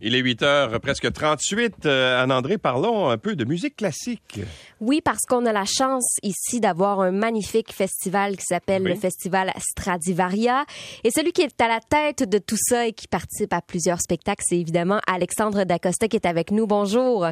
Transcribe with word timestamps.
Il 0.00 0.16
est 0.16 0.18
8 0.18 0.42
heures, 0.42 0.80
presque 0.80 1.10
38. 1.12 1.86
Euh, 1.86 2.20
Anne-André, 2.22 2.58
parlons 2.58 3.08
un 3.08 3.16
peu 3.16 3.36
de 3.36 3.44
musique 3.44 3.76
classique. 3.76 4.40
Oui, 4.80 5.00
parce 5.00 5.20
qu'on 5.28 5.46
a 5.46 5.52
la 5.52 5.64
chance 5.64 6.16
ici 6.24 6.60
d'avoir 6.60 7.00
un 7.00 7.12
magnifique 7.12 7.72
festival 7.72 8.36
qui 8.36 8.42
s'appelle 8.44 8.82
Oui. 8.82 8.90
le 8.90 8.96
Festival 8.96 9.52
Stradivaria. 9.56 10.64
Et 11.04 11.10
celui 11.14 11.30
qui 11.32 11.42
est 11.42 11.60
à 11.60 11.68
la 11.68 11.78
tête 11.80 12.28
de 12.28 12.38
tout 12.38 12.58
ça 12.58 12.88
et 12.88 12.92
qui 12.92 13.06
participe 13.06 13.52
à 13.52 13.62
plusieurs 13.62 14.00
spectacles, 14.00 14.42
c'est 14.44 14.58
évidemment 14.58 15.00
Alexandre 15.06 15.62
Dacosta 15.64 16.08
qui 16.08 16.16
est 16.16 16.26
avec 16.26 16.50
nous. 16.50 16.66
Bonjour. 16.66 17.28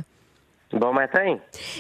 Bon 0.73 0.93
matin. 0.93 1.37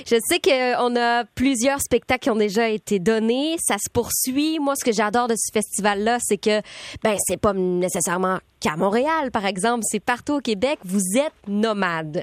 Je 0.06 0.16
sais 0.28 0.38
qu'on 0.38 0.96
a 0.96 1.24
plusieurs 1.34 1.80
spectacles 1.80 2.24
qui 2.24 2.30
ont 2.30 2.36
déjà 2.36 2.68
été 2.68 2.98
donnés. 2.98 3.56
Ça 3.58 3.76
se 3.78 3.90
poursuit. 3.90 4.58
Moi, 4.58 4.74
ce 4.76 4.84
que 4.84 4.92
j'adore 4.92 5.28
de 5.28 5.34
ce 5.36 5.50
festival-là, 5.52 6.18
c'est 6.20 6.36
que, 6.36 6.60
ben, 7.02 7.16
c'est 7.26 7.38
pas 7.38 7.54
nécessairement 7.54 8.38
qu'à 8.60 8.76
Montréal, 8.76 9.30
par 9.30 9.46
exemple. 9.46 9.82
C'est 9.88 10.04
partout 10.04 10.34
au 10.34 10.40
Québec. 10.40 10.78
Vous 10.84 11.00
êtes 11.16 11.32
nomade. 11.48 12.22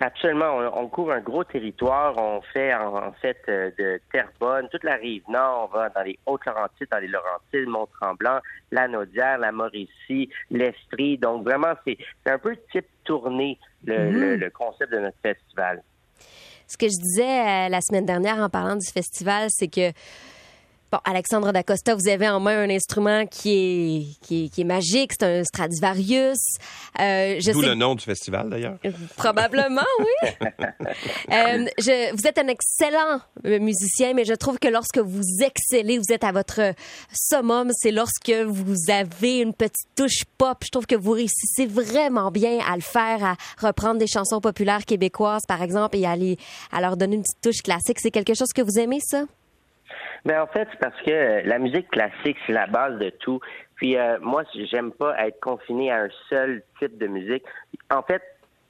Absolument. 0.00 0.56
On, 0.58 0.84
on 0.84 0.88
couvre 0.88 1.12
un 1.12 1.20
gros 1.20 1.42
territoire. 1.42 2.16
On 2.16 2.40
fait 2.40 2.72
en, 2.74 2.96
en 3.08 3.12
fait 3.12 3.38
euh, 3.48 3.70
de 3.78 4.00
Terrebonne, 4.12 4.68
toute 4.70 4.84
la 4.84 4.94
rive 4.94 5.22
nord. 5.28 5.68
On 5.72 5.76
va 5.76 5.88
dans 5.88 6.02
les 6.02 6.18
Hautes-Laurentides, 6.24 6.86
dans 6.90 6.98
les 6.98 7.08
Laurentides, 7.08 7.66
Mont-Tremblant, 7.66 8.38
la 8.70 8.86
Naudière, 8.86 9.38
la 9.38 9.50
Mauricie, 9.50 10.30
l'Estrie. 10.50 11.18
Donc 11.18 11.42
vraiment, 11.44 11.72
c'est 11.84 11.98
un 12.26 12.38
peu 12.38 12.56
type 12.70 12.86
tournée 13.04 13.58
le, 13.84 14.10
le- 14.10 14.36
le 14.36 14.50
concept 14.50 14.92
de 14.92 14.98
notre 14.98 15.18
festival. 15.20 15.82
Ce 16.68 16.76
que 16.76 16.86
je 16.86 17.00
disais 17.00 17.40
euh, 17.40 17.68
la 17.68 17.80
semaine 17.80 18.04
dernière 18.06 18.36
en 18.36 18.48
parlant 18.50 18.76
du 18.76 18.86
festival, 18.86 19.46
c'est 19.48 19.68
que 19.68 19.90
Bon, 20.90 20.98
Alexandre 21.04 21.52
Dacosta, 21.52 21.94
vous 21.94 22.08
avez 22.08 22.26
en 22.30 22.40
main 22.40 22.62
un 22.62 22.70
instrument 22.70 23.26
qui 23.26 23.50
est, 23.52 24.26
qui 24.26 24.44
est, 24.44 24.48
qui 24.48 24.62
est 24.62 24.64
magique, 24.64 25.12
c'est 25.12 25.22
un 25.40 25.44
Stradivarius. 25.44 26.38
Euh, 26.98 27.36
je 27.40 27.52
D'où 27.52 27.60
sais 27.60 27.68
le 27.68 27.74
nom 27.74 27.94
du 27.94 28.02
festival, 28.02 28.48
d'ailleurs. 28.48 28.78
Probablement, 29.16 29.82
oui. 29.98 30.30
Euh, 31.30 31.66
je, 31.78 32.14
vous 32.16 32.26
êtes 32.26 32.38
un 32.38 32.48
excellent 32.48 33.20
euh, 33.44 33.58
musicien, 33.58 34.14
mais 34.14 34.24
je 34.24 34.32
trouve 34.32 34.58
que 34.58 34.68
lorsque 34.68 34.96
vous 34.98 35.22
excellez, 35.44 35.98
vous 35.98 36.10
êtes 36.10 36.24
à 36.24 36.32
votre 36.32 36.72
summum, 37.12 37.70
c'est 37.76 37.90
lorsque 37.90 38.30
vous 38.46 38.76
avez 38.90 39.40
une 39.40 39.52
petite 39.52 39.88
touche 39.94 40.24
pop. 40.38 40.56
Je 40.64 40.70
trouve 40.70 40.86
que 40.86 40.94
vous 40.96 41.12
réussissez 41.12 41.66
vraiment 41.66 42.30
bien 42.30 42.58
à 42.66 42.74
le 42.76 42.80
faire, 42.82 43.22
à 43.22 43.36
reprendre 43.60 43.98
des 43.98 44.06
chansons 44.06 44.40
populaires 44.40 44.86
québécoises, 44.86 45.42
par 45.46 45.62
exemple, 45.62 45.96
et 45.98 46.06
à, 46.06 46.16
les- 46.16 46.38
à 46.72 46.80
leur 46.80 46.96
donner 46.96 47.16
une 47.16 47.22
petite 47.22 47.42
touche 47.42 47.62
classique. 47.62 47.98
C'est 48.00 48.10
quelque 48.10 48.34
chose 48.34 48.52
que 48.54 48.62
vous 48.62 48.78
aimez, 48.78 49.00
ça? 49.04 49.24
Mais 50.24 50.36
en 50.36 50.46
fait, 50.46 50.68
c'est 50.70 50.80
parce 50.80 51.00
que 51.02 51.10
euh, 51.10 51.42
la 51.44 51.58
musique 51.58 51.88
classique, 51.90 52.36
c'est 52.46 52.52
la 52.52 52.66
base 52.66 52.98
de 52.98 53.10
tout. 53.10 53.40
Puis 53.76 53.96
euh, 53.96 54.18
moi, 54.20 54.42
j'aime 54.54 54.92
pas 54.92 55.14
être 55.26 55.40
confiné 55.40 55.90
à 55.92 56.02
un 56.02 56.08
seul 56.28 56.62
type 56.78 56.98
de 56.98 57.06
musique. 57.06 57.44
En 57.90 58.02
fait, 58.02 58.22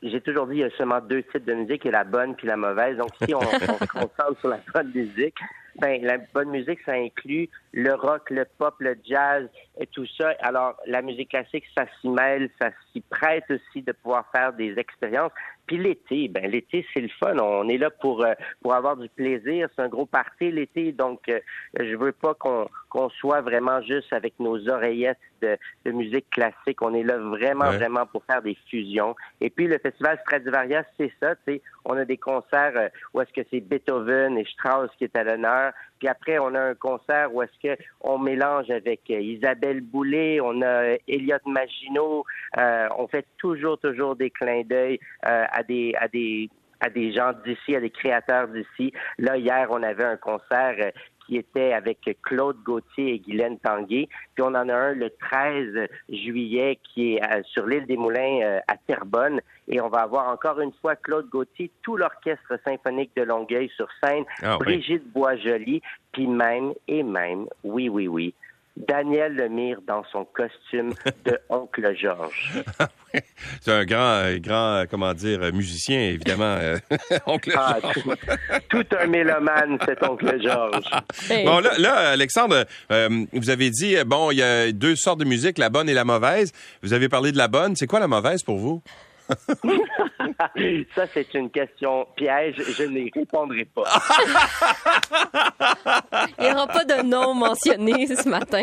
j'ai 0.02 0.20
toujours 0.20 0.46
dit 0.46 0.56
il 0.56 0.60
y 0.60 0.64
a 0.64 0.70
seulement 0.76 1.00
deux 1.00 1.22
types 1.24 1.44
de 1.44 1.54
musique, 1.54 1.84
il 1.84 1.90
y 1.90 1.94
a 1.94 1.98
la 1.98 2.04
bonne 2.04 2.36
puis 2.36 2.46
la 2.46 2.56
mauvaise. 2.56 2.96
Donc 2.96 3.10
si 3.22 3.34
on 3.34 3.40
se 3.40 3.86
concentre 3.92 4.38
sur 4.40 4.48
la 4.48 4.60
bonne 4.72 4.92
musique, 4.94 5.36
ben 5.78 6.02
la 6.02 6.18
bonne 6.34 6.50
musique, 6.50 6.80
ça 6.84 6.92
inclut 6.92 7.48
le 7.72 7.94
rock, 7.94 8.30
le 8.30 8.44
pop, 8.58 8.74
le 8.80 8.96
jazz 9.08 9.48
et 9.78 9.86
tout 9.86 10.06
ça. 10.18 10.30
Alors 10.40 10.76
la 10.86 11.02
musique 11.02 11.30
classique, 11.30 11.64
ça 11.76 11.86
s'y 12.00 12.08
mêle, 12.08 12.50
ça 12.60 12.70
s'y 12.92 13.00
prête 13.00 13.44
aussi 13.50 13.82
de 13.82 13.92
pouvoir 13.92 14.24
faire 14.34 14.52
des 14.52 14.78
expériences. 14.78 15.32
Puis 15.66 15.76
l'été, 15.76 16.28
ben 16.28 16.50
l'été 16.50 16.84
c'est 16.94 17.00
le 17.00 17.08
fun. 17.20 17.36
On 17.38 17.68
est 17.68 17.76
là 17.76 17.90
pour 17.90 18.24
euh, 18.24 18.32
pour 18.62 18.74
avoir 18.74 18.96
du 18.96 19.08
plaisir. 19.10 19.68
C'est 19.76 19.82
un 19.82 19.88
gros 19.88 20.06
party 20.06 20.50
l'été, 20.50 20.92
donc 20.92 21.28
euh, 21.28 21.40
je 21.78 21.94
veux 21.94 22.12
pas 22.12 22.34
qu'on 22.34 22.68
qu'on 22.88 23.10
soit 23.10 23.42
vraiment 23.42 23.82
juste 23.82 24.12
avec 24.14 24.38
nos 24.40 24.66
oreillettes 24.70 25.18
de, 25.42 25.56
de 25.84 25.90
musique 25.92 26.28
classique. 26.30 26.80
On 26.82 26.94
est 26.94 27.02
là 27.02 27.18
vraiment 27.18 27.68
Ouais. 27.68 27.76
vraiment 27.76 28.06
pour 28.06 28.24
faire 28.24 28.40
des 28.40 28.56
fusions. 28.70 29.14
Et 29.42 29.50
puis 29.50 29.66
le 29.66 29.78
festival 29.78 30.18
Stradivarius, 30.22 30.86
c'est 30.98 31.12
ça. 31.20 31.34
Tu 31.46 31.54
sais, 31.54 31.62
on 31.84 31.96
a 31.98 32.04
des 32.06 32.16
concerts 32.16 32.72
euh, 32.76 32.88
où 33.12 33.20
est-ce 33.20 33.32
que 33.32 33.46
c'est 33.50 33.60
Beethoven 33.60 34.38
et 34.38 34.44
Strauss 34.46 34.90
qui 34.96 35.04
est 35.04 35.16
à 35.16 35.22
l'honneur. 35.24 35.67
Puis 35.98 36.08
après, 36.08 36.38
on 36.38 36.54
a 36.54 36.60
un 36.60 36.74
concert 36.74 37.34
où 37.34 37.42
est-ce 37.42 37.76
on 38.00 38.18
mélange 38.18 38.70
avec 38.70 39.00
euh, 39.10 39.20
Isabelle 39.20 39.80
Boulay, 39.80 40.40
on 40.40 40.62
a 40.62 40.66
euh, 40.66 40.96
Elliot 41.08 41.36
Maginot. 41.46 42.24
Euh, 42.56 42.88
on 42.98 43.08
fait 43.08 43.26
toujours 43.38 43.78
toujours 43.78 44.16
des 44.16 44.30
clins 44.30 44.62
d'œil 44.64 45.00
à 45.22 45.62
des 45.62 45.94
à 46.80 46.88
des 46.90 47.12
gens 47.12 47.32
d'ici, 47.44 47.74
à 47.74 47.80
des 47.80 47.90
créateurs 47.90 48.48
d'ici. 48.48 48.92
Là, 49.18 49.36
hier, 49.36 49.66
on 49.70 49.82
avait 49.82 50.04
un 50.04 50.16
concert 50.16 50.92
qui 51.28 51.36
était 51.36 51.74
avec 51.74 51.98
Claude 52.22 52.56
Gauthier 52.64 53.14
et 53.14 53.18
Guylaine 53.18 53.58
Tanguay. 53.58 54.08
Puis 54.34 54.42
on 54.42 54.54
en 54.54 54.68
a 54.68 54.74
un 54.74 54.92
le 54.94 55.10
13 55.10 55.88
juillet 56.08 56.78
qui 56.82 57.14
est 57.14 57.22
euh, 57.22 57.42
sur 57.44 57.66
l'île 57.66 57.86
des 57.86 57.98
Moulins 57.98 58.40
euh, 58.42 58.60
à 58.66 58.76
Terrebonne. 58.78 59.40
Et 59.68 59.80
on 59.80 59.88
va 59.88 60.00
avoir 60.00 60.28
encore 60.28 60.58
une 60.60 60.72
fois 60.80 60.96
Claude 60.96 61.28
Gauthier, 61.28 61.70
tout 61.82 61.96
l'orchestre 61.96 62.58
symphonique 62.66 63.10
de 63.14 63.22
Longueuil 63.22 63.70
sur 63.76 63.88
scène, 64.02 64.24
Ah 64.42 64.56
oui. 64.58 64.64
Brigitte 64.66 65.06
Boisjoli, 65.12 65.82
puis 66.12 66.26
même, 66.26 66.72
et 66.88 67.02
même, 67.02 67.46
oui, 67.62 67.90
oui, 67.90 68.08
oui, 68.08 68.34
Daniel 68.86 69.34
Lemire 69.34 69.78
dans 69.86 70.04
son 70.12 70.24
costume 70.24 70.92
de 71.24 71.38
Oncle 71.48 71.94
Georges. 71.96 72.52
C'est 73.62 73.72
un 73.72 73.84
grand, 73.84 74.36
grand, 74.38 74.84
comment 74.90 75.14
dire, 75.14 75.40
musicien, 75.52 75.98
évidemment. 76.00 76.56
euh, 76.60 76.76
oncle 77.26 77.52
Ah, 77.56 77.78
Georges. 77.80 77.94
tout, 78.68 78.82
tout 78.84 78.96
un 79.00 79.06
mélomane, 79.06 79.78
cet 79.84 80.02
Oncle 80.04 80.40
Georges. 80.42 80.84
Bon, 81.44 81.58
là, 81.60 81.70
là, 81.78 81.94
Alexandre, 82.10 82.66
euh, 82.92 83.24
vous 83.32 83.50
avez 83.50 83.70
dit, 83.70 83.96
euh, 83.96 84.04
bon, 84.04 84.30
il 84.30 84.38
y 84.38 84.42
a 84.42 84.70
deux 84.72 84.94
sortes 84.94 85.20
de 85.20 85.24
musique, 85.24 85.58
la 85.58 85.70
bonne 85.70 85.88
et 85.88 85.94
la 85.94 86.04
mauvaise. 86.04 86.52
Vous 86.82 86.92
avez 86.92 87.08
parlé 87.08 87.32
de 87.32 87.38
la 87.38 87.48
bonne. 87.48 87.74
C'est 87.76 87.86
quoi 87.86 87.98
la 88.00 88.08
mauvaise 88.08 88.42
pour 88.42 88.58
vous? 88.58 88.82
Ça, 90.94 91.06
c'est 91.12 91.34
une 91.34 91.50
question 91.50 92.06
piège. 92.16 92.56
Je 92.56 92.84
n'y 92.84 93.10
répondrai 93.14 93.64
pas. 93.64 93.82
Il 96.38 96.44
n'y 96.44 96.52
aura 96.52 96.66
pas 96.68 96.84
de 96.84 97.02
nom 97.02 97.34
mentionné 97.34 98.06
ce 98.06 98.28
matin. 98.28 98.62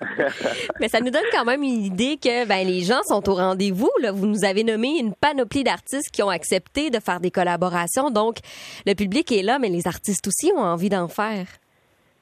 Mais 0.80 0.88
ça 0.88 1.00
nous 1.00 1.10
donne 1.10 1.22
quand 1.30 1.44
même 1.44 1.62
une 1.62 1.84
idée 1.84 2.16
que 2.16 2.46
ben, 2.46 2.66
les 2.66 2.80
gens 2.80 3.02
sont 3.04 3.28
au 3.28 3.34
rendez-vous. 3.34 3.90
Vous 4.12 4.26
nous 4.26 4.44
avez 4.44 4.64
nommé 4.64 4.98
une 4.98 5.14
panoplie 5.14 5.62
d'artistes 5.62 6.10
qui 6.10 6.22
ont 6.22 6.30
accepté 6.30 6.90
de 6.90 6.98
faire 6.98 7.20
des 7.20 7.30
collaborations. 7.30 8.10
Donc, 8.10 8.38
le 8.84 8.94
public 8.94 9.30
est 9.30 9.42
là, 9.42 9.60
mais 9.60 9.68
les 9.68 9.86
artistes 9.86 10.26
aussi 10.26 10.52
ont 10.56 10.62
envie 10.62 10.88
d'en 10.88 11.06
faire. 11.06 11.46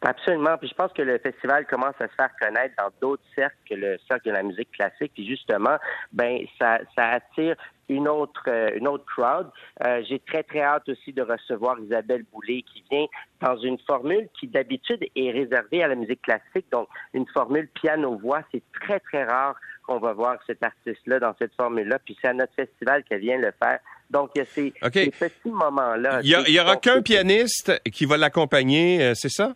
Absolument. 0.02 0.58
Puis 0.58 0.68
je 0.68 0.74
pense 0.74 0.92
que 0.92 1.02
le 1.02 1.18
festival 1.18 1.64
commence 1.66 1.94
à 2.00 2.08
se 2.08 2.14
faire 2.14 2.30
connaître 2.40 2.74
dans 2.76 2.90
d'autres 3.00 3.22
cercles 3.36 3.56
que 3.68 3.74
le 3.74 3.98
cercle 4.08 4.28
de 4.28 4.32
la 4.32 4.42
musique 4.42 4.70
classique. 4.72 5.12
Puis 5.14 5.26
justement, 5.26 5.76
ben 6.12 6.40
ça, 6.58 6.80
ça 6.96 7.10
attire 7.10 7.56
une 7.92 8.08
autre 8.08 8.44
euh, 8.48 8.70
une 8.74 8.88
autre 8.88 9.04
crowd. 9.04 9.48
Euh, 9.84 10.02
J'ai 10.08 10.18
très 10.18 10.42
très 10.42 10.60
hâte 10.62 10.88
aussi 10.88 11.12
de 11.12 11.22
recevoir 11.22 11.78
Isabelle 11.80 12.24
Boulay 12.32 12.62
qui 12.62 12.84
vient 12.90 13.06
dans 13.40 13.56
une 13.56 13.78
formule 13.86 14.28
qui 14.38 14.46
d'habitude 14.46 15.04
est 15.14 15.30
réservée 15.30 15.82
à 15.82 15.88
la 15.88 15.94
musique 15.94 16.22
classique. 16.22 16.66
Donc 16.70 16.88
une 17.14 17.26
formule 17.28 17.68
piano 17.68 18.16
voix. 18.18 18.42
C'est 18.52 18.62
très 18.80 19.00
très 19.00 19.24
rare 19.24 19.56
qu'on 19.86 19.98
va 19.98 20.12
voir 20.12 20.38
cet 20.46 20.62
artiste-là 20.62 21.18
dans 21.20 21.34
cette 21.38 21.54
formule-là. 21.54 21.98
Puis 22.04 22.16
c'est 22.20 22.28
à 22.28 22.34
notre 22.34 22.54
festival 22.54 23.02
qu'elle 23.04 23.20
vient 23.20 23.38
le 23.38 23.52
faire. 23.62 23.78
Donc 24.10 24.30
il 24.34 24.38
y 24.38 24.42
a 24.42 24.44
ces, 24.44 24.70
petits 24.70 25.50
moments-là. 25.50 26.20
Il 26.22 26.30
y, 26.30 26.34
a- 26.34 26.38
tu 26.38 26.44
sais, 26.44 26.50
il 26.50 26.54
y 26.56 26.60
aura 26.60 26.76
qu'un 26.76 27.02
pianiste 27.02 27.80
qui 27.90 28.04
va 28.04 28.16
l'accompagner, 28.16 29.02
euh, 29.02 29.12
c'est 29.14 29.30
ça? 29.30 29.54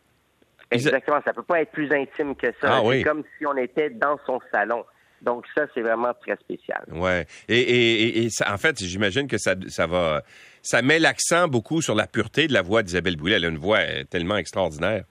Exactement, 0.70 1.20
ça 1.24 1.32
peut 1.32 1.42
pas 1.42 1.60
être 1.60 1.70
plus 1.70 1.92
intime 1.92 2.34
que 2.34 2.48
ça. 2.60 2.78
Ah 2.78 2.82
c'est 2.90 3.04
comme 3.04 3.22
si 3.38 3.46
on 3.46 3.56
était 3.56 3.90
dans 3.90 4.18
son 4.26 4.40
salon. 4.52 4.84
Donc 5.22 5.44
ça, 5.56 5.66
c'est 5.74 5.80
vraiment 5.82 6.12
très 6.14 6.36
spécial. 6.36 6.84
Ouais. 6.92 7.26
Et, 7.48 7.58
et, 7.60 8.24
et- 8.24 8.30
ça- 8.30 8.52
en 8.52 8.58
fait, 8.58 8.76
j'imagine 8.82 9.26
que 9.28 9.38
ça, 9.38 9.54
ça 9.68 9.86
va, 9.86 10.22
ça 10.62 10.82
met 10.82 10.98
l'accent 10.98 11.48
beaucoup 11.48 11.80
sur 11.82 11.94
la 11.94 12.06
pureté 12.06 12.46
de 12.48 12.52
la 12.52 12.62
voix 12.62 12.82
d'Isabelle 12.82 13.16
Boulay. 13.16 13.36
Elle 13.36 13.44
a 13.44 13.48
une 13.48 13.58
voix 13.58 13.78
euh, 13.78 14.04
tellement 14.04 14.36
extraordinaire. 14.36 15.04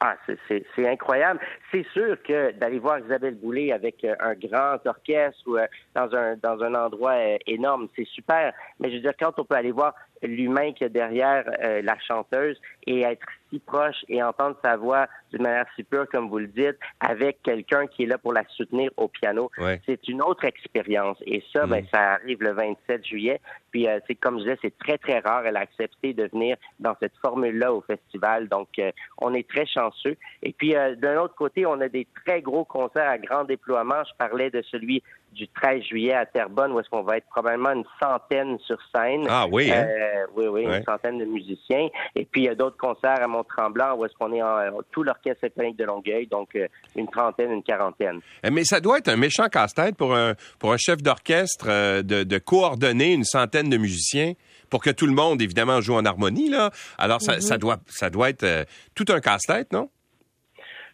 Ah, 0.00 0.14
c'est- 0.46 0.64
incroyable. 0.86 1.40
C'est 1.72 1.84
sûr 1.92 2.16
que 2.22 2.52
d'aller 2.52 2.78
voir 2.78 3.00
Isabelle 3.00 3.34
Boulay 3.34 3.72
avec 3.72 4.04
euh, 4.04 4.14
un 4.20 4.34
grand 4.34 4.78
orchestre 4.86 5.40
ou 5.46 5.56
euh, 5.56 5.66
dans 5.94 6.08
un 6.14 6.36
dans 6.36 6.62
un 6.62 6.72
endroit 6.74 7.16
énorme, 7.48 7.88
c'est 7.96 8.06
super. 8.06 8.52
Mais 8.78 8.90
je 8.90 8.96
veux 8.96 9.00
dire, 9.02 9.14
quand 9.18 9.32
on 9.38 9.44
peut 9.44 9.56
aller 9.56 9.72
voir 9.72 9.94
l'humain 10.22 10.72
qui 10.72 10.84
est 10.84 10.88
derrière 10.88 11.44
euh, 11.64 11.82
la 11.82 11.96
chanteuse 12.06 12.56
et 12.86 13.00
être 13.02 13.26
si 13.50 13.58
proche 13.58 14.04
et 14.08 14.22
entendre 14.22 14.56
sa 14.62 14.76
voix 14.76 15.06
d'une 15.32 15.42
manière 15.42 15.66
si 15.76 15.82
pure, 15.84 16.06
comme 16.10 16.28
vous 16.28 16.38
le 16.38 16.46
dites, 16.46 16.78
avec 17.00 17.42
quelqu'un 17.42 17.86
qui 17.86 18.04
est 18.04 18.06
là 18.06 18.18
pour 18.18 18.32
la 18.32 18.44
soutenir 18.48 18.90
au 18.96 19.08
piano, 19.08 19.50
Ouais. 19.58 19.80
c'est 19.86 20.06
une 20.08 20.22
autre 20.22 20.44
expérience. 20.44 21.18
Et 21.26 21.42
ça, 21.52 21.66
ben, 21.66 21.84
ça 21.92 22.12
arrive 22.12 22.42
le 22.42 22.52
27 22.52 23.04
juillet. 23.04 23.40
Puis, 23.70 23.86
euh, 23.88 23.98
c'est 24.06 24.14
comme 24.14 24.38
je 24.38 24.44
disais, 24.44 24.58
c'est 24.62 24.78
très, 24.78 24.98
très 24.98 25.18
rare. 25.20 25.44
Elle 25.46 25.56
a 25.56 25.60
accepté 25.60 26.14
de 26.14 26.28
venir 26.32 26.56
dans 26.80 26.96
cette 27.00 27.16
formule-là 27.22 27.72
au 27.72 27.80
festival. 27.82 28.48
Donc, 28.48 28.68
euh, 28.78 28.90
on 29.18 29.34
est 29.34 29.46
très 29.48 29.66
chanceux. 29.66 30.16
Et 30.42 30.52
puis, 30.52 30.74
euh, 30.76 30.94
d'un 30.96 31.18
autre 31.20 31.34
côté, 31.34 31.66
on 31.66 31.80
a 31.80 31.88
des 31.88 32.06
très 32.24 32.40
gros 32.40 32.64
concerts 32.64 33.08
à 33.08 33.18
grand 33.18 33.44
déploiement. 33.44 34.02
Je 34.04 34.14
parlais 34.16 34.50
de 34.50 34.62
celui 34.62 35.02
du 35.32 35.46
13 35.48 35.82
juillet 35.82 36.14
à 36.14 36.26
Terrebonne, 36.26 36.72
où 36.72 36.80
est-ce 36.80 36.88
qu'on 36.88 37.02
va 37.02 37.16
être 37.18 37.26
probablement 37.28 37.70
une 37.72 37.84
centaine 38.02 38.58
sur 38.60 38.78
scène. 38.94 39.26
Ah 39.28 39.46
oui, 39.50 39.70
hein? 39.70 39.86
Euh, 39.88 40.26
oui, 40.34 40.46
oui, 40.48 40.66
Ouais. 40.66 40.78
une 40.78 40.84
centaine 40.84 41.18
de 41.18 41.24
musiciens. 41.24 41.88
Et 42.16 42.24
puis, 42.24 42.42
il 42.42 42.44
y 42.44 42.48
a 42.48 42.54
d'autres 42.54 42.76
concerts 42.76 43.22
à 43.22 43.26
Mont-Tremblant, 43.28 43.96
où 43.96 44.04
est-ce 44.04 44.14
qu'on 44.14 44.32
est 44.32 44.42
en, 44.42 44.58
tout 44.90 45.02
l'Orchestre 45.02 45.40
symphonique 45.42 45.76
de 45.76 45.84
Longueuil, 45.84 46.26
donc 46.26 46.56
euh, 46.56 46.66
une 46.96 47.08
trentaine, 47.08 47.52
une 47.52 47.62
quarantaine. 47.62 48.20
Mais 48.50 48.64
ça 48.64 48.80
doit 48.80 48.98
être 48.98 49.08
un 49.08 49.16
méchant 49.16 49.48
casse-tête 49.48 49.96
pour 49.96 50.14
un, 50.14 50.34
pour 50.58 50.72
un 50.72 50.76
chef 50.78 51.02
d'orchestre 51.02 51.66
euh, 51.68 52.02
de, 52.02 52.24
de 52.24 52.38
coordonner 52.38 53.12
une 53.12 53.24
centaine 53.24 53.68
de 53.70 53.76
musiciens 53.76 54.32
pour 54.70 54.82
que 54.82 54.90
tout 54.90 55.06
le 55.06 55.14
monde, 55.14 55.40
évidemment, 55.40 55.80
joue 55.80 55.94
en 55.94 56.04
harmonie. 56.04 56.50
Là. 56.50 56.70
Alors, 56.98 57.22
ça, 57.22 57.40
ça, 57.40 57.56
doit, 57.58 57.78
ça 57.86 58.10
doit 58.10 58.28
être 58.30 58.44
euh, 58.44 58.64
tout 58.94 59.06
un 59.08 59.20
casse-tête, 59.20 59.72
non? 59.72 59.88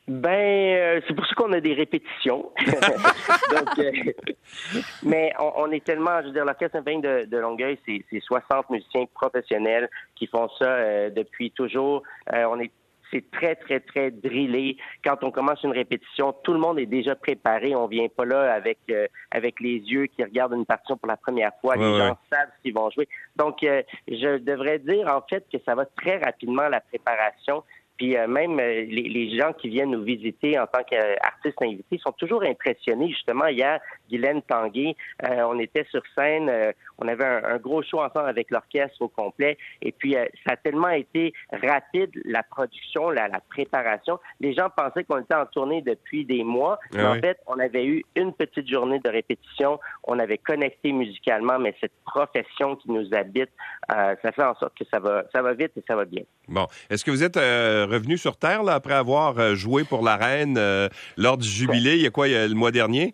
Ben, 0.07 0.77
euh, 0.77 1.01
c'est 1.07 1.15
pour 1.15 1.25
ça 1.27 1.35
qu'on 1.35 1.53
a 1.53 1.61
des 1.61 1.73
répétitions. 1.73 2.53
Donc, 3.51 3.79
euh, 3.79 3.91
mais 5.03 5.33
on, 5.41 5.53
on 5.57 5.71
est 5.71 5.83
tellement, 5.83 6.21
je 6.21 6.27
veux 6.27 6.33
dire, 6.33 6.45
l'Orchestre 6.45 6.77
symphonique 6.77 7.03
de, 7.03 7.25
de 7.25 7.37
Longueuil, 7.39 7.79
c'est 7.87 8.05
c'est 8.11 8.21
60 8.21 8.69
musiciens 8.69 9.07
professionnels 9.15 9.89
qui 10.15 10.27
font 10.27 10.49
ça 10.59 10.67
euh, 10.67 11.09
depuis 11.09 11.51
toujours. 11.53 12.03
Euh, 12.35 12.45
on 12.51 12.61
est 12.61 12.71
c'est 13.15 13.31
très, 13.31 13.55
très, 13.55 13.81
très 13.81 14.11
drillé. 14.11 14.77
Quand 15.05 15.23
on 15.23 15.31
commence 15.31 15.63
une 15.63 15.73
répétition, 15.73 16.35
tout 16.43 16.53
le 16.53 16.59
monde 16.59 16.79
est 16.79 16.87
déjà 16.87 17.15
préparé. 17.15 17.75
On 17.75 17.87
vient 17.87 18.09
pas 18.09 18.25
là 18.25 18.53
avec 18.53 18.79
euh, 18.91 19.07
avec 19.31 19.61
les 19.61 19.79
yeux 19.79 20.07
qui 20.07 20.25
regardent 20.25 20.55
une 20.55 20.67
partition 20.67 20.97
pour 20.97 21.09
la 21.09 21.17
première 21.17 21.53
fois. 21.61 21.77
Ouais, 21.77 21.85
les 21.85 21.99
gens 21.99 22.11
ouais. 22.11 22.17
savent 22.33 22.49
ce 22.57 22.63
qu'ils 22.63 22.75
vont 22.75 22.91
jouer. 22.91 23.09
Donc, 23.37 23.63
euh, 23.63 23.83
je 24.09 24.39
devrais 24.39 24.79
dire 24.81 25.09
en 25.09 25.23
fait 25.29 25.45
que 25.51 25.59
ça 25.65 25.75
va 25.75 25.87
très 25.87 26.19
rapidement 26.19 26.69
la 26.69 26.81
préparation. 26.81 27.63
Puis 27.97 28.17
euh, 28.17 28.27
même 28.27 28.59
euh, 28.59 28.85
les, 28.89 29.09
les 29.09 29.39
gens 29.39 29.53
qui 29.53 29.69
viennent 29.69 29.93
nous 29.93 30.03
visiter 30.03 30.59
en 30.59 30.67
tant 30.67 30.83
qu'artistes 30.83 31.63
invités 31.63 31.99
sont 31.99 32.13
toujours 32.13 32.43
impressionnés. 32.43 33.09
Justement, 33.09 33.47
hier, 33.47 33.81
Guylaine 34.11 34.43
Tanguay, 34.43 34.97
euh, 35.25 35.43
on 35.49 35.59
était 35.59 35.87
sur 35.91 36.03
scène, 36.17 36.51
on 36.99 37.09
avait 37.09 37.25
un, 37.25 37.45
un 37.45 37.57
gros 37.59 37.83
show 37.83 38.01
ensemble 38.01 38.29
avec 38.29 38.51
l'orchestre 38.51 39.01
au 39.01 39.09
complet. 39.09 39.57
Et 39.83 39.93
puis, 39.93 40.15
ça 40.47 40.55
a 40.55 40.57
tellement 40.57 40.91
été 40.91 41.33
rapide, 41.53 42.11
la 42.25 42.43
production, 42.43 43.11
la, 43.11 43.29
la 43.29 43.41
préparation. 43.41 44.19
Les 44.41 44.55
gens 44.55 44.69
pensaient 44.77 45.05
qu'on 45.05 45.21
était 45.21 45.35
en 45.35 45.47
tournée 45.47 45.83
depuis 45.83 46.25
des 46.25 46.45
mois. 46.45 46.79
Mais 46.93 47.03
Ah 47.03 47.13
en 47.13 47.15
fait, 47.15 47.39
on 47.47 47.59
avait 47.59 47.85
eu 47.87 48.05
une 48.17 48.33
petite 48.33 48.69
journée 48.69 49.01
de 49.01 49.11
répétition. 49.11 49.79
On 50.05 50.19
avait 50.19 50.39
connecté 50.39 50.93
musicalement, 50.93 51.59
mais 51.59 51.75
cette 51.81 51.95
profession 52.05 52.77
qui 52.77 52.91
nous 52.91 53.09
habite, 53.15 53.51
ça 53.89 54.33
fait 54.33 54.43
en 54.43 54.55
sorte 54.57 54.77
que 54.79 54.85
ça 54.93 54.99
va, 54.99 55.25
ça 55.33 55.43
va 55.43 55.55
vite 55.55 55.73
et 55.77 55.83
ça 55.87 55.97
va 55.97 56.05
bien. 56.05 56.23
Bon. 56.49 56.67
Est-ce 56.91 57.05
que 57.05 57.11
vous 57.11 57.23
êtes 57.23 57.37
revenu 57.87 58.17
sur 58.19 58.37
Terre 58.37 58.63
là, 58.63 58.75
après 58.75 58.95
avoir 58.95 59.39
euh, 59.39 59.55
joué 59.55 59.85
pour 59.85 60.03
la 60.03 60.17
Reine 60.17 60.57
euh, 60.59 60.89
lors 61.17 61.37
du 61.39 61.49
jubilé, 61.49 61.95
il 61.97 62.03
y 62.03 62.07
a 62.07 62.11
quoi, 62.11 62.29
il 62.29 62.33
y 62.33 62.37
a 62.37 62.47
le 62.47 62.55
mois 62.55 62.71
dernier? 62.71 63.13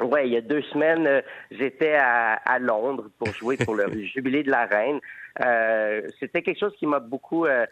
Oui, 0.00 0.20
il 0.24 0.32
y 0.32 0.36
a 0.36 0.40
deux 0.40 0.62
semaines, 0.72 1.06
euh, 1.06 1.20
j'étais 1.52 1.94
à, 1.94 2.32
à 2.44 2.58
Londres 2.58 3.10
pour 3.18 3.32
jouer 3.32 3.56
pour 3.56 3.74
le 3.76 3.84
jubilé 4.14 4.42
de 4.42 4.50
la 4.50 4.66
reine. 4.66 4.98
Euh, 5.44 6.02
C'était 6.18 6.42
quelque 6.42 6.58
chose 6.58 6.74
qui 6.78 6.86
m'a 6.86 6.98
beaucoup 7.00 7.46
euh, 7.46 7.64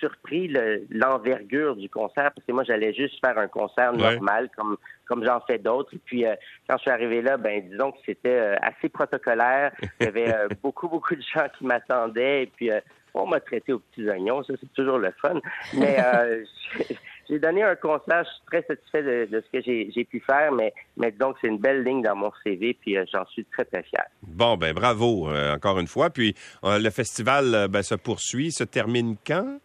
surpris, 0.00 0.48
le- 0.48 0.86
l'envergure 0.90 1.76
du 1.76 1.88
concert, 1.90 2.30
parce 2.34 2.46
que 2.46 2.52
moi, 2.52 2.64
j'allais 2.64 2.94
juste 2.94 3.20
faire 3.24 3.38
un 3.38 3.48
concert 3.48 3.92
Ouais. 3.92 4.14
normal, 4.14 4.48
comme 4.56 4.76
comme 5.06 5.24
j'en 5.24 5.40
fais 5.46 5.56
d'autres. 5.58 5.94
Et 5.94 5.98
puis, 6.04 6.26
euh, 6.26 6.34
quand 6.68 6.76
je 6.76 6.82
suis 6.82 6.90
arrivé 6.90 7.22
là, 7.22 7.38
ben 7.38 7.66
disons 7.66 7.92
que 7.92 7.98
c'était 8.04 8.28
euh, 8.28 8.56
assez 8.60 8.90
protocolaire. 8.90 9.72
Il 10.00 10.04
y 10.04 10.06
avait 10.08 10.30
euh, 10.30 10.48
beaucoup, 10.62 10.88
beaucoup 10.88 11.14
de 11.14 11.22
gens 11.34 11.46
qui 11.58 11.64
m'attendaient. 11.64 12.42
Et 12.42 12.46
puis, 12.46 12.70
on 13.14 13.26
m'a 13.26 13.40
traité 13.40 13.72
aux 13.72 13.78
petits 13.78 14.08
oignons, 14.08 14.42
ça, 14.44 14.54
c'est 14.60 14.72
toujours 14.74 14.98
le 14.98 15.12
fun. 15.20 15.40
Mais 15.74 15.96
euh, 15.98 16.44
j'ai 17.28 17.38
donné 17.38 17.62
un 17.62 17.76
concert, 17.76 18.24
je 18.24 18.30
suis 18.30 18.46
très 18.46 18.62
satisfait 18.62 19.02
de, 19.02 19.42
ce 19.44 19.58
que 19.58 19.62
j'ai 19.64 20.04
pu 20.04 20.20
faire, 20.20 20.52
mais, 20.52 20.72
donc 21.12 21.36
c'est 21.40 21.48
une 21.48 21.58
belle 21.58 21.82
ligne 21.84 22.02
dans 22.02 22.16
mon 22.16 22.32
CV, 22.44 22.76
puis 22.80 22.96
euh, 22.96 23.04
j'en 23.12 23.26
suis 23.26 23.44
très, 23.46 23.64
très 23.64 23.82
fier. 23.82 24.04
Bon, 24.22 24.56
ben 24.56 24.72
bravo 24.72 25.28
euh, 25.28 25.54
encore 25.54 25.78
une 25.78 25.86
fois. 25.86 26.10
Puis 26.10 26.34
le 26.62 26.90
festival 26.90 27.68
ben, 27.68 27.82
se 27.82 27.94
poursuit, 27.94 28.52
se 28.52 28.64
termine 28.64 29.16
quand? 29.26 29.58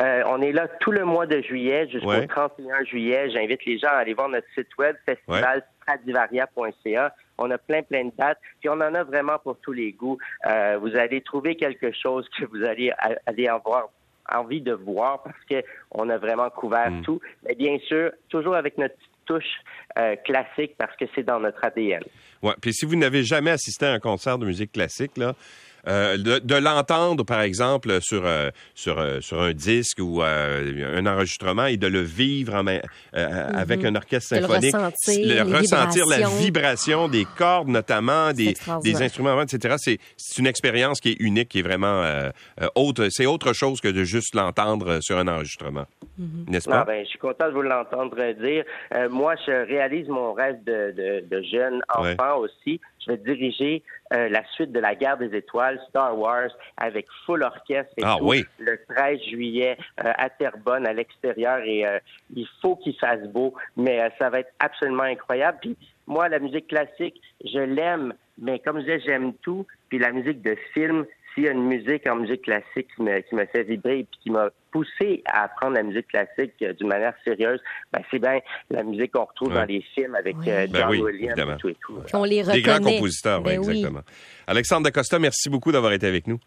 Euh, 0.00 0.22
on 0.26 0.42
est 0.42 0.52
là 0.52 0.66
tout 0.80 0.90
le 0.92 1.04
mois 1.04 1.26
de 1.26 1.40
juillet 1.40 1.88
jusqu'au 1.88 2.08
Ouais. 2.08 2.26
31 2.26 2.84
juillet. 2.84 3.30
J'invite 3.30 3.64
les 3.64 3.78
gens 3.78 3.88
à 3.88 3.98
aller 3.98 4.14
voir 4.14 4.28
notre 4.28 4.46
site 4.54 4.68
web, 4.78 4.96
festivalstradivaria.ca. 5.86 7.14
On 7.38 7.50
a 7.50 7.58
plein, 7.58 7.82
plein 7.82 8.04
de 8.06 8.12
dates. 8.16 8.38
Puis 8.60 8.68
on 8.68 8.74
en 8.80 8.94
a 8.94 9.02
vraiment 9.04 9.38
pour 9.38 9.58
tous 9.60 9.72
les 9.72 9.92
goûts. 9.92 10.18
Euh, 10.46 10.78
vous 10.80 10.96
allez 10.96 11.20
trouver 11.20 11.56
quelque 11.56 11.92
chose 11.92 12.28
que 12.38 12.44
vous 12.46 12.62
allez 12.64 12.92
aller 13.26 13.48
avoir 13.48 13.88
envie 14.32 14.60
de 14.62 14.72
voir 14.72 15.22
parce 15.22 15.36
que 15.50 15.62
on 15.90 16.08
a 16.08 16.16
vraiment 16.18 16.48
couvert 16.50 16.90
Mm. 16.90 17.02
tout. 17.02 17.20
Mais 17.46 17.54
bien 17.54 17.78
sûr, 17.86 18.10
toujours 18.28 18.54
avec 18.54 18.78
notre 18.78 18.94
petite 18.94 19.10
touche 19.26 19.60
euh, 19.98 20.16
classique 20.16 20.74
parce 20.78 20.94
que 20.96 21.04
c'est 21.14 21.22
dans 21.22 21.40
notre 21.40 21.62
ADN. 21.64 22.02
Ouais. 22.42 22.52
Puis 22.60 22.72
si 22.72 22.84
vous 22.86 22.96
n'avez 22.96 23.22
jamais 23.22 23.50
assisté 23.50 23.86
à 23.86 23.92
un 23.92 23.98
concert 24.00 24.38
de 24.38 24.46
musique 24.46 24.72
classique, 24.72 25.16
là, 25.16 25.34
euh, 25.88 26.16
de, 26.16 26.38
de 26.38 26.54
l'entendre, 26.54 27.24
par 27.24 27.40
exemple, 27.42 28.00
sur, 28.00 28.24
euh, 28.24 28.50
sur, 28.74 28.98
euh, 28.98 29.20
sur 29.20 29.40
un 29.40 29.52
disque 29.52 29.98
ou 30.00 30.22
euh, 30.22 30.98
un 30.98 31.06
enregistrement 31.06 31.66
et 31.66 31.76
de 31.76 31.86
le 31.86 32.00
vivre 32.00 32.54
en 32.54 32.62
main- 32.62 32.80
euh, 33.16 33.48
avec 33.54 33.84
un 33.84 33.94
orchestre 33.94 34.34
De 34.36 34.40
le 34.40 34.46
symphonique, 34.46 34.74
ressentir, 34.74 35.28
le 35.28 35.34
les 35.50 35.56
ressentir 35.58 36.06
la 36.06 36.16
vibrations. 36.16 36.38
vibration 36.44 37.08
des 37.08 37.26
cordes 37.36 37.68
notamment, 37.68 38.32
des, 38.32 38.54
des 38.82 39.02
instruments, 39.02 39.40
etc. 39.42 39.74
C'est 39.78 39.98
c'est 40.16 40.38
une 40.40 40.46
expérience 40.46 41.00
qui 41.00 41.10
est 41.10 41.16
unique, 41.20 41.48
qui 41.48 41.60
est 41.60 41.62
vraiment 41.62 42.02
autre. 42.74 43.08
C'est 43.10 43.26
autre 43.26 43.52
chose 43.52 43.80
que 43.80 43.88
de 43.88 44.04
juste 44.04 44.34
l'entendre 44.34 44.98
sur 45.00 45.18
un 45.18 45.28
enregistrement, 45.28 45.84
n'est-ce 46.18 46.68
Ah, 46.70 46.78
pas? 46.78 46.84
ben, 46.92 47.04
je 47.04 47.10
suis 47.10 47.18
content 47.18 47.46
de 47.48 47.52
vous 47.52 47.62
l'entendre 47.62 48.16
dire. 48.40 48.64
Euh, 48.94 49.08
moi, 49.08 49.34
je 49.46 49.52
réalise 49.66 50.08
mon 50.08 50.32
rêve 50.32 50.56
de, 50.64 50.92
de, 50.96 51.24
de 51.28 51.42
jeune 51.42 51.80
Ouais. 51.98 52.16
enfant 52.18 52.38
aussi. 52.38 52.80
Je 53.06 53.12
vais 53.12 53.18
diriger 53.18 53.82
euh, 54.12 54.28
la 54.28 54.44
suite 54.52 54.72
de 54.72 54.80
la 54.80 54.94
Guerre 54.94 55.18
des 55.18 55.36
Étoiles, 55.36 55.80
Star 55.88 56.18
Wars, 56.18 56.50
avec 56.76 57.06
full 57.26 57.42
orchestre 57.42 57.92
et 57.96 58.02
Ah 58.04 58.16
tout, 58.18 58.26
oui. 58.28 58.44
le 58.58 58.78
13 58.88 59.20
juillet 59.28 59.76
euh, 60.04 60.12
à 60.16 60.30
Terrebonne, 60.30 60.86
à 60.86 60.92
l'extérieur. 60.92 61.58
Et 61.64 61.86
euh, 61.86 61.98
il 62.34 62.46
faut 62.60 62.76
qu'il 62.76 62.96
fasse 62.98 63.22
beau, 63.28 63.54
mais 63.76 64.00
euh, 64.02 64.08
ça 64.18 64.30
va 64.30 64.40
être 64.40 64.52
absolument 64.58 65.02
incroyable. 65.04 65.58
Puis 65.60 65.76
moi, 66.06 66.28
la 66.28 66.38
musique 66.38 66.68
classique, 66.68 67.20
je 67.44 67.58
l'aime, 67.58 68.14
mais 68.38 68.58
comme 68.58 68.76
je 68.78 68.84
disais, 68.84 69.00
j'aime 69.00 69.34
tout. 69.42 69.66
Puis 69.88 69.98
la 69.98 70.12
musique 70.12 70.42
de 70.42 70.56
film, 70.72 71.04
s'il 71.34 71.44
y 71.44 71.48
a 71.48 71.52
une 71.52 71.64
musique 71.66 72.06
en 72.06 72.16
musique 72.16 72.42
classique 72.42 72.86
qui 72.94 73.02
me, 73.02 73.20
qui 73.20 73.34
me 73.34 73.44
fait 73.46 73.62
vibrer 73.64 74.00
et 74.00 74.06
qui 74.22 74.30
m'a 74.30 74.50
poussé 74.70 75.22
à 75.26 75.44
apprendre 75.44 75.74
la 75.74 75.82
musique 75.82 76.08
classique 76.08 76.52
euh, 76.62 76.72
d'une 76.74 76.88
manière 76.88 77.14
sérieuse, 77.24 77.60
ben, 77.92 78.00
c'est 78.10 78.18
bien 78.18 78.40
la 78.70 78.82
musique 78.82 79.12
qu'on 79.12 79.24
retrouve 79.24 79.48
Ouais. 79.48 79.54
dans 79.54 79.64
les 79.64 79.82
films 79.94 80.14
avec 80.14 80.36
Oui. 80.38 80.50
euh, 80.50 80.66
Ben 80.68 80.80
John 80.80 80.90
oui, 80.90 81.00
Williams 81.02 81.32
évidemment. 81.38 81.54
et 81.54 81.58
tout 81.58 81.68
et 81.68 81.76
tout. 81.80 81.98
On 82.12 82.24
les 82.24 82.36
Des 82.36 82.42
reconnaît. 82.42 82.62
grands 82.62 82.78
compositeurs, 82.92 83.38
oui, 83.40 83.44
Ben 83.56 83.58
oui. 83.60 83.68
exactement. 83.78 84.02
Alexandre 84.46 84.84
Dacosta, 84.84 85.18
merci 85.18 85.48
beaucoup 85.50 85.72
d'avoir 85.72 85.92
été 85.92 86.06
avec 86.06 86.26
nous. 86.26 86.38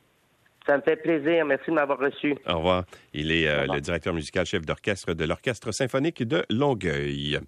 Ça 0.65 0.75
me 0.77 0.81
fait 0.81 0.97
plaisir. 0.97 1.45
Merci 1.45 1.69
de 1.69 1.75
m'avoir 1.75 1.97
reçu. 1.99 2.35
Au 2.45 2.57
revoir. 2.57 2.83
Il 3.13 3.31
est 3.31 3.47
euh, 3.47 3.59
revoir. 3.61 3.75
le 3.75 3.81
directeur 3.81 4.13
musical 4.13 4.45
chef 4.45 4.65
d'orchestre 4.65 5.13
de 5.13 5.23
l'Orchestre 5.23 5.71
symphonique 5.71 6.23
de 6.23 6.43
Longueuil. 6.49 7.39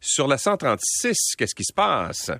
Sur 0.00 0.26
la 0.26 0.38
136, 0.38 1.34
qu'est-ce 1.36 1.54
qui 1.54 1.64
se 1.64 1.72
passe? 1.74 2.30